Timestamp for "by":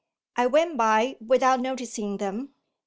0.77-1.17